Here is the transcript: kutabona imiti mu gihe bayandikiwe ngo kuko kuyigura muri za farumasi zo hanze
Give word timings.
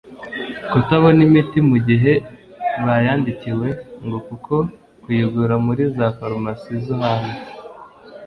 kutabona 0.71 1.19
imiti 1.27 1.59
mu 1.69 1.77
gihe 1.87 2.13
bayandikiwe 2.85 3.67
ngo 4.05 4.17
kuko 4.27 4.55
kuyigura 5.03 5.55
muri 5.65 5.83
za 5.95 6.07
farumasi 6.17 6.71
zo 6.85 6.95
hanze 7.03 7.37